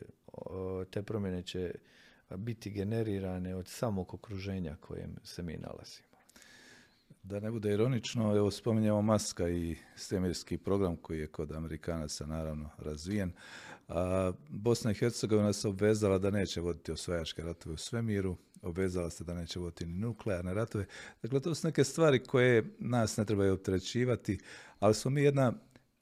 [0.91, 1.75] te promjene će
[2.37, 6.07] biti generirane od samog okruženja kojem se mi nalazimo.
[7.23, 12.71] Da ne bude ironično, evo spominjamo Maska i svemirski program koji je kod Amerikanaca naravno
[12.79, 13.33] razvijen.
[13.89, 19.25] A Bosna i Hercegovina se obvezala da neće voditi osvajačke ratove u svemiru, obvezala se
[19.25, 20.87] da neće voditi ni nuklearne ratove.
[21.23, 24.39] Dakle, to su neke stvari koje nas ne trebaju opterećivati,
[24.79, 25.53] ali smo mi jedna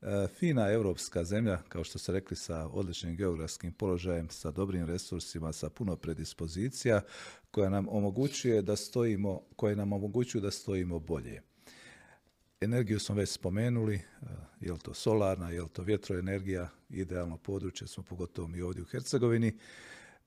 [0.02, 5.52] e, fina europska zemlja, kao što ste rekli, sa odličnim geografskim položajem, sa dobrim resursima,
[5.52, 7.00] sa puno predispozicija,
[7.50, 11.42] koja nam omogućuje da stojimo, koje nam omogućuju da stojimo bolje.
[12.60, 14.02] Energiju smo već spomenuli, e,
[14.60, 18.86] je li to solarna, je li to vjetroenergija, idealno područje smo pogotovo mi ovdje u
[18.86, 19.58] Hercegovini.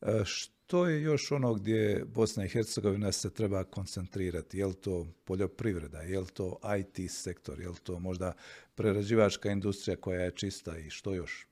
[0.01, 0.23] E,
[0.67, 4.57] što je još ono gdje Bosna i Hercegovina se treba koncentrirati?
[4.57, 8.33] Je li to poljoprivreda, je li to IT sektor, je li to možda
[8.75, 11.47] prerađivačka industrija koja je čista i što još?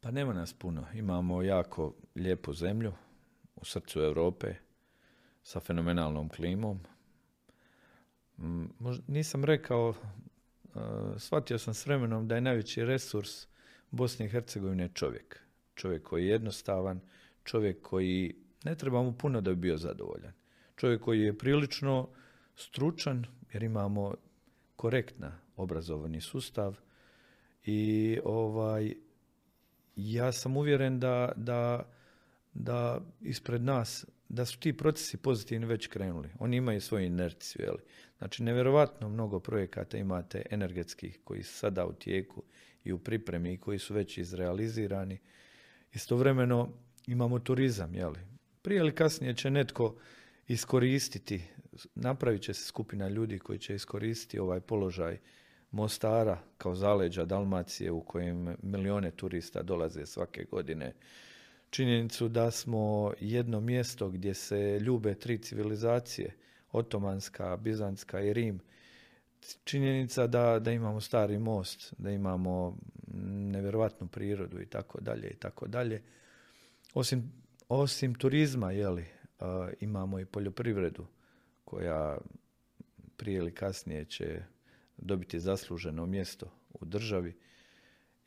[0.00, 0.86] Pa nema nas puno.
[0.94, 2.92] Imamo jako lijepu zemlju
[3.56, 4.54] u srcu Europe
[5.42, 6.80] sa fenomenalnom klimom.
[8.38, 8.64] Mm,
[9.06, 10.78] nisam rekao, e,
[11.18, 13.46] shvatio sam s vremenom da je najveći resurs
[13.90, 15.47] Bosne i Hercegovine čovjek
[15.78, 17.00] čovjek koji je jednostavan,
[17.44, 20.32] čovjek koji ne treba mu puno da bi bio zadovoljan.
[20.76, 22.08] Čovjek koji je prilično
[22.56, 24.14] stručan jer imamo
[24.76, 26.78] korektna obrazovani sustav
[27.64, 28.94] i ovaj
[29.96, 31.90] ja sam uvjeren da, da,
[32.54, 36.28] da ispred nas, da su ti procesi pozitivni već krenuli.
[36.38, 37.62] Oni imaju svoju inerciju.
[37.64, 37.82] Jeli?
[38.18, 42.42] Znači, nevjerovatno mnogo projekata imate energetskih koji su sada u tijeku
[42.84, 45.18] i u pripremi i koji su već izrealizirani.
[45.94, 46.68] Istovremeno
[47.06, 48.18] imamo turizam, jeli?
[48.62, 49.94] Prije ili kasnije će netko
[50.48, 51.42] iskoristiti,
[51.94, 55.18] napravit će se skupina ljudi koji će iskoristiti ovaj položaj
[55.70, 60.92] Mostara kao zaleđa Dalmacije u kojem milijone turista dolaze svake godine.
[61.70, 66.34] Činjenicu da smo jedno mjesto gdje se ljube tri civilizacije,
[66.72, 68.60] otomanska, bizantska i Rim.
[69.64, 72.76] Činjenica da, da imamo stari most, da imamo
[73.26, 76.02] nevjerojatnu prirodu i tako dalje i tako dalje.
[76.94, 77.32] Osim,
[77.68, 79.04] osim turizma, jeli,
[79.80, 81.06] imamo i poljoprivredu
[81.64, 82.18] koja
[83.16, 84.42] prije ili kasnije će
[84.96, 87.36] dobiti zasluženo mjesto u državi.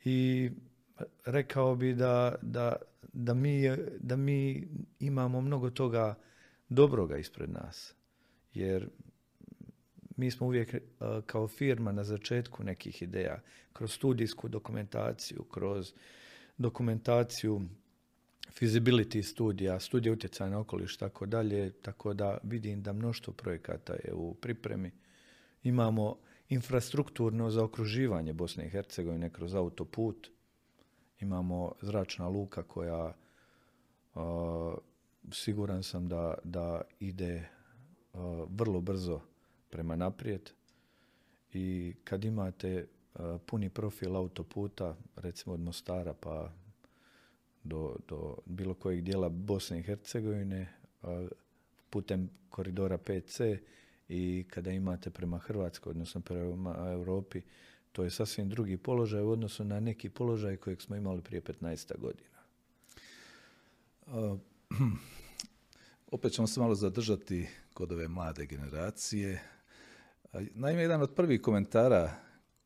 [0.04, 0.50] I
[1.24, 2.76] rekao bi da, da,
[3.12, 3.62] da, mi,
[4.00, 4.68] da mi
[5.00, 6.14] imamo mnogo toga
[6.68, 7.94] dobroga ispred nas.
[8.54, 8.88] Jer
[10.22, 10.74] mi smo uvijek
[11.26, 13.40] kao firma na začetku nekih ideja,
[13.72, 15.92] kroz studijsku dokumentaciju, kroz
[16.58, 17.60] dokumentaciju
[18.60, 24.14] feasibility studija, studija utjecaja na okoliš, tako dalje, tako da vidim da mnoštvo projekata je
[24.14, 24.90] u pripremi.
[25.62, 30.30] Imamo infrastrukturno zaokruživanje Bosne i Hercegovine kroz autoput.
[31.20, 33.14] Imamo zračna luka koja
[35.32, 37.48] siguran sam da, da ide
[38.48, 39.31] vrlo brzo
[39.72, 40.50] prema naprijed
[41.52, 42.86] i kad imate
[43.46, 46.52] puni profil autoputa, recimo od Mostara pa
[47.64, 50.74] do, do bilo kojeg dijela Bosne i Hercegovine
[51.90, 53.58] putem koridora 5C
[54.08, 57.40] i kada imate prema Hrvatskoj, odnosno prema Europi,
[57.92, 61.98] to je sasvim drugi položaj u odnosu na neki položaj kojeg smo imali prije 15
[61.98, 62.38] godina.
[66.12, 69.42] opet ćemo se malo zadržati kod ove mlade generacije.
[70.32, 72.10] Naime, jedan od prvih komentara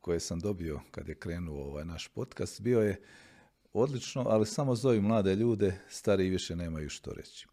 [0.01, 3.01] koje sam dobio kad je krenuo ovaj naš podcast bio je
[3.73, 7.47] odlično, ali samo zovi mlade ljude, stari više nemaju što reći.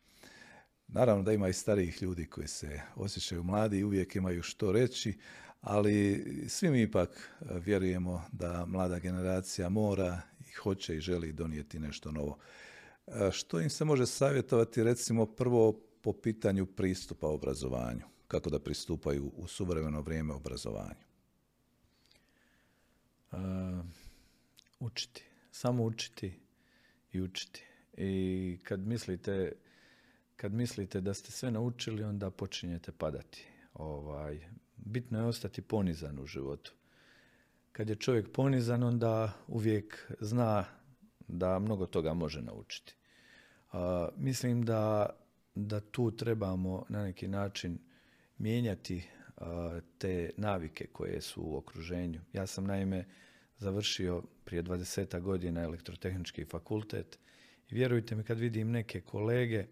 [0.88, 5.18] Naravno da ima i starijih ljudi koji se osjećaju mladi i uvijek imaju što reći,
[5.60, 12.12] ali svi mi ipak vjerujemo da mlada generacija mora i hoće i želi donijeti nešto
[12.12, 12.38] novo.
[13.32, 15.72] Što im se može savjetovati recimo prvo
[16.02, 18.13] po pitanju pristupa obrazovanju?
[18.28, 21.04] Kako da pristupaju u suvremeno vrijeme obrazovanju?
[24.80, 25.24] učiti.
[25.50, 26.40] Samo učiti
[27.12, 27.64] i učiti.
[27.96, 29.52] I kad mislite
[30.36, 33.46] kad mislite da ste sve naučili, onda počinjete padati.
[33.74, 36.72] Ovaj, bitno je ostati ponizan u životu.
[37.72, 40.64] Kad je čovjek ponizan, onda uvijek zna
[41.28, 42.94] da mnogo toga može naučiti.
[44.16, 45.10] mislim da,
[45.54, 47.78] da tu trebamo na neki način
[48.44, 49.02] mijenjati
[49.98, 52.20] te navike koje su u okruženju.
[52.32, 53.04] Ja sam naime
[53.58, 57.18] završio prije 20 godina elektrotehnički fakultet
[57.70, 59.66] i vjerujte mi kad vidim neke kolege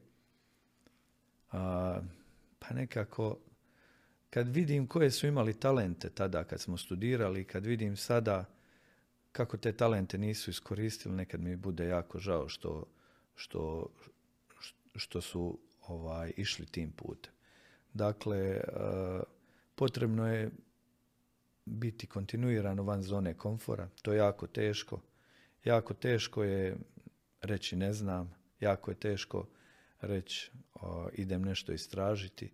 [2.58, 3.38] pa nekako
[4.30, 8.44] kad vidim koje su imali talente tada kad smo studirali, kad vidim sada
[9.32, 12.84] kako te talente nisu iskoristili, nekad mi bude jako žao što,
[13.34, 13.90] što,
[14.96, 17.32] što su ovaj, išli tim putem.
[17.94, 18.60] Dakle,
[19.74, 20.50] potrebno je
[21.64, 23.88] biti kontinuirano van zone komfora.
[24.02, 25.00] To je jako teško.
[25.64, 26.76] Jako teško je
[27.40, 29.46] reći ne znam, jako je teško
[30.00, 30.50] reći
[31.12, 32.52] idem nešto istražiti,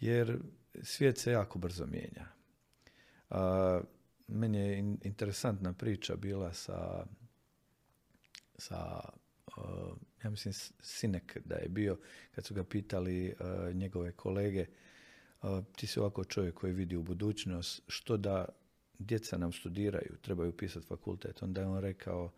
[0.00, 0.38] jer
[0.82, 2.26] svijet se jako brzo mijenja.
[4.28, 7.06] meni je interesantna priča bila sa,
[8.58, 9.00] sa
[10.24, 11.98] ja mislim Sinek da je bio,
[12.34, 13.34] kad su ga pitali
[13.74, 14.66] njegove kolege,
[15.76, 18.48] ti si ovako čovjek koji vidi u budućnost, što da
[18.98, 22.30] djeca nam studiraju, trebaju pisati fakultet, onda je on rekao,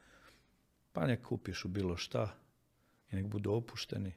[0.92, 2.36] pa nek u bilo šta
[3.12, 4.12] i nek budu opušteni,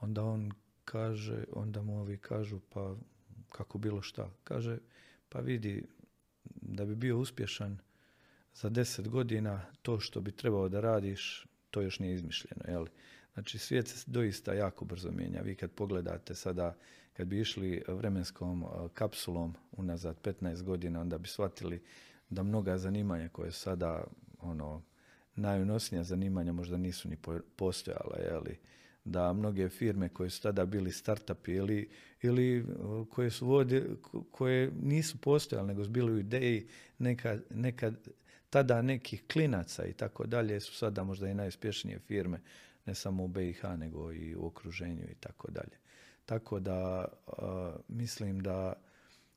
[0.00, 0.52] onda on
[0.84, 2.96] kaže, onda mu ovi kažu pa
[3.48, 4.30] kako bilo šta.
[4.44, 4.78] Kaže
[5.28, 5.84] pa vidi
[6.44, 7.78] da bi bio uspješan
[8.54, 12.62] za deset godina to što bi trebao da radiš to još nije izmišljeno.
[12.68, 12.86] Jel?
[13.34, 15.40] Znači svijet se doista jako brzo mijenja.
[15.40, 16.76] Vi kad pogledate sada
[17.12, 18.64] kad bi išli vremenskom
[18.94, 21.82] kapsulom unazad 15 godina onda bi shvatili
[22.30, 24.04] da mnoga zanimanja koje sada
[24.38, 24.82] ono
[25.36, 27.16] najunosnija zanimanja možda nisu ni
[27.56, 28.16] postojala.
[28.18, 28.58] Jeli?
[29.04, 31.88] da mnoge firme koje su tada bili startupi ili,
[32.22, 33.86] ili uh, koje su vode,
[34.30, 36.66] koje nisu postojale nego su bili u ideji,
[36.98, 38.08] nekad, nekad
[38.50, 42.40] tada nekih klinaca i tako dalje su sada možda i najuspješnije firme,
[42.86, 45.76] ne samo u BiH nego i u okruženju i tako dalje.
[46.26, 47.08] Tako da
[47.88, 48.72] mislim da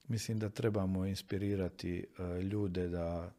[0.08, 2.08] mislim da trebamo inspirirati
[2.52, 3.34] ljude da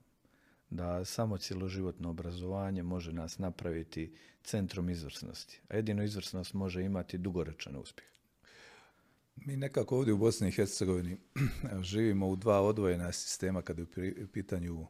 [0.71, 4.15] da samo cjeloživotno obrazovanje može nas napraviti
[4.45, 5.61] centrom izvrsnosti.
[5.69, 8.09] A jedino izvrsnost može imati dugoročan uspjeh.
[9.37, 11.17] Mi nekako ovdje u Bosni i Hercegovini
[11.83, 14.87] živimo u dva odvojena sistema kada je u pitanju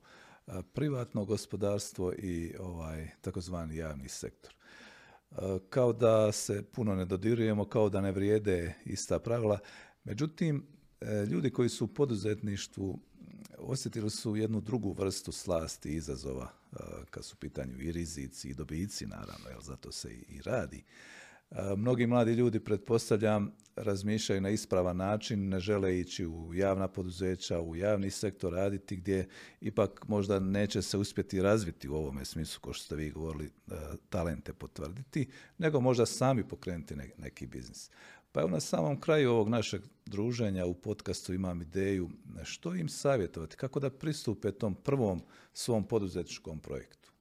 [0.72, 4.54] privatno gospodarstvo i ovaj takozvani javni sektor.
[5.68, 9.58] Kao da se puno ne dodirujemo, kao da ne vrijede ista pravila.
[10.04, 10.66] Međutim,
[11.00, 12.98] e, ljudi koji su u poduzetništvu
[13.58, 16.48] osjetili su jednu drugu vrstu slasti i izazova
[17.10, 20.84] kad su u pitanju i rizici i dobici, naravno, jer zato se i radi.
[21.76, 27.76] Mnogi mladi ljudi, pretpostavljam, razmišljaju na ispravan način, ne žele ići u javna poduzeća, u
[27.76, 29.28] javni sektor raditi gdje
[29.60, 33.50] ipak možda neće se uspjeti razviti u ovome smislu, kao što ste vi govorili,
[34.08, 35.28] talente potvrditi,
[35.58, 37.90] nego možda sami pokrenuti neki biznis.
[38.32, 42.10] Pa evo na samom kraju ovog našeg druženja u podcastu imam ideju
[42.44, 47.13] što im savjetovati, kako da pristupe tom prvom svom poduzetničkom projektu.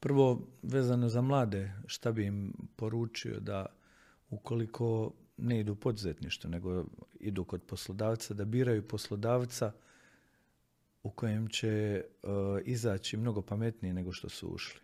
[0.00, 3.66] Prvo, vezano za mlade, šta bi im poručio da
[4.30, 6.84] ukoliko ne idu u poduzetništvo, nego
[7.20, 9.72] idu kod poslodavca, da biraju poslodavca
[11.02, 12.04] u kojem će e,
[12.64, 14.80] izaći mnogo pametnije nego što su ušli.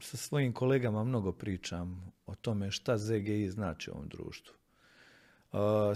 [0.00, 4.54] sa svojim kolegama mnogo pričam o tome šta ZGI znači u ovom društvu.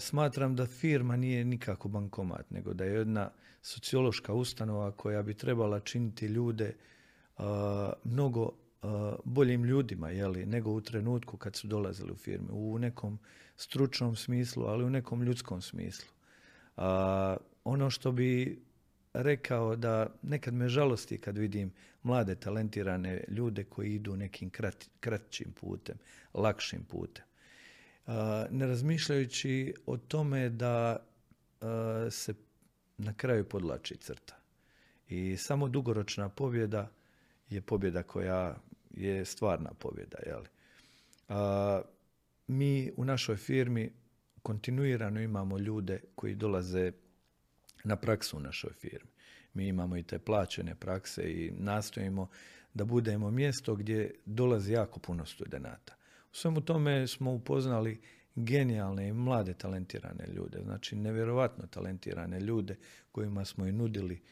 [0.00, 3.30] Smatram da firma nije nikako bankomat, nego da je jedna
[3.62, 6.74] sociološka ustanova koja bi trebala činiti ljude
[8.04, 8.52] mnogo
[9.24, 13.18] boljim ljudima, jeli, nego u trenutku kad su dolazili u firme, u nekom
[13.57, 16.12] stručnom smislu, ali u nekom ljudskom smislu.
[17.64, 18.62] ono što bi
[19.12, 25.52] rekao da nekad me žalosti kad vidim mlade talentirane ljude koji idu nekim krat, kraćim
[25.61, 25.96] putem,
[26.34, 27.26] lakšim putem.
[28.50, 30.96] Ne razmišljajući o tome da
[32.11, 32.34] se
[32.98, 34.36] na kraju podlači crta.
[35.09, 36.90] I samo dugoročna pobjeda
[37.48, 38.57] je pobjeda koja
[38.90, 40.18] je stvarna pobjeda.
[40.26, 40.48] Jeli?
[41.28, 41.82] A,
[42.46, 43.92] mi u našoj firmi
[44.42, 46.92] kontinuirano imamo ljude koji dolaze
[47.84, 49.11] na praksu u našoj firmi.
[49.54, 52.28] Mi imamo i te plaćene prakse i nastojimo
[52.74, 55.94] da budemo mjesto gdje dolazi jako puno studenata.
[56.37, 58.01] Svemu tome smo upoznali
[58.34, 62.76] genijalne i mlade talentirane ljude, znači nevjerovatno talentirane ljude
[63.12, 64.22] kojima smo i nudili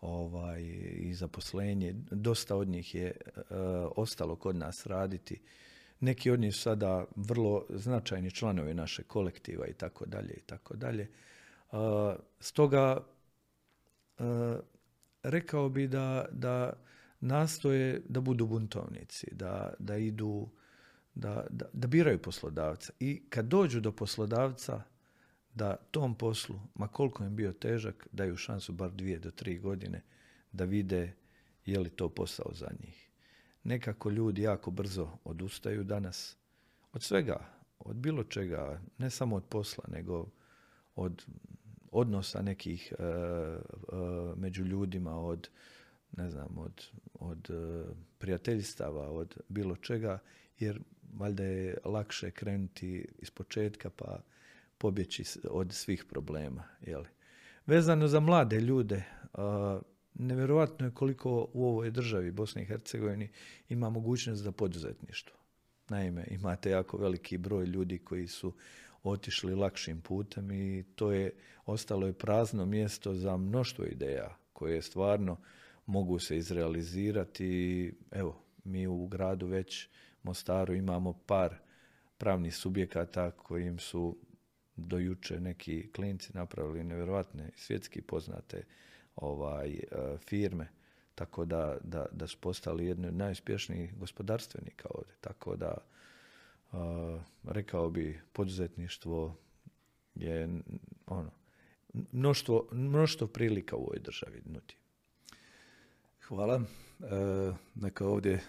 [0.00, 0.62] ovaj,
[0.96, 1.94] i zaposlenje.
[2.10, 3.42] Dosta od njih je e,
[3.96, 5.40] ostalo kod nas raditi.
[6.00, 10.76] Neki od njih su sada vrlo značajni članovi naše kolektiva i tako dalje i tako
[10.76, 11.02] dalje.
[11.02, 11.76] E,
[12.40, 13.04] stoga
[14.18, 14.22] e,
[15.22, 16.72] rekao bi da, da
[17.20, 20.48] nastoje da budu buntovnici, da, da idu
[21.14, 24.82] da, da, da biraju poslodavca i kad dođu do poslodavca
[25.54, 30.02] da tom poslu, ma koliko im bio težak, daju šansu bar dvije do tri godine
[30.52, 31.12] da vide
[31.66, 33.10] je li to posao za njih.
[33.64, 36.36] Nekako ljudi jako brzo odustaju danas
[36.92, 37.46] od svega,
[37.78, 40.28] od bilo čega, ne samo od posla, nego
[40.94, 41.26] od
[41.90, 43.58] odnosa nekih e, e,
[44.36, 45.48] među ljudima, od
[46.16, 47.84] ne znam, od, od e,
[48.18, 50.18] prijateljstava, od bilo čega,
[50.58, 50.80] jer
[51.12, 54.20] valjda je lakše krenuti iz početka pa
[54.78, 56.64] pobjeći od svih problema.
[56.80, 57.08] Jeli.
[57.66, 59.02] Vezano za mlade ljude,
[60.14, 63.28] nevjerojatno je koliko u ovoj državi Bosni i Hercegovini
[63.68, 65.36] ima mogućnost za poduzetništvo.
[65.88, 68.52] Naime, imate jako veliki broj ljudi koji su
[69.02, 71.30] otišli lakšim putem i to je
[71.66, 75.36] ostalo je prazno mjesto za mnoštvo ideja koje stvarno
[75.86, 77.94] mogu se izrealizirati.
[78.10, 79.88] Evo, mi u gradu već
[80.22, 81.56] Mostaru imamo par
[82.18, 84.16] pravnih subjekata kojim su
[84.76, 88.64] do juče neki klinci napravili nevjerojatne svjetski poznate
[89.16, 89.78] ovaj e,
[90.18, 90.68] firme
[91.14, 95.14] tako da, da, da su postali jedni od najuspješnijih gospodarstvenika ovdje.
[95.20, 95.74] Tako da
[96.72, 96.78] uh,
[97.44, 99.36] rekao bi poduzetništvo
[100.14, 100.60] je
[101.06, 101.30] ono
[101.92, 104.76] mnoštvo, mnoštvo prilika u ovoj državi nuti.
[106.34, 106.54] Hvala.
[106.56, 106.62] E,
[107.74, 108.40] neka ovdje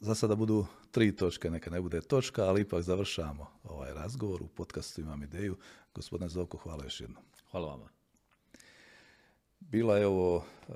[0.00, 4.42] za sada budu tri točke, neka ne bude točka, ali ipak završamo ovaj razgovor.
[4.42, 5.56] U podcastu imam ideju.
[5.94, 7.22] Gospodine Zovko, hvala još jednom.
[7.50, 7.88] Hvala vama.
[9.60, 10.72] Bila je ovo e,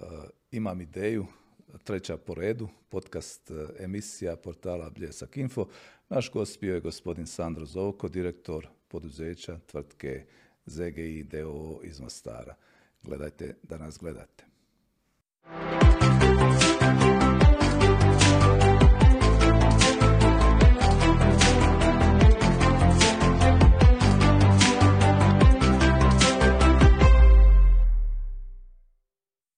[0.50, 1.26] Imam ideju,
[1.84, 5.66] treća po redu, podcast e, emisija portala Bljesak Info.
[6.08, 10.26] Naš gost bio je gospodin Sandro Zovko, direktor poduzeća tvrtke
[10.66, 12.54] ZGI DOO iz Mostara.
[13.02, 14.44] gledajte da nas gledate.
[16.38, 16.77] Bye.